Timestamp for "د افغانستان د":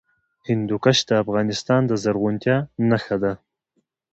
1.09-1.91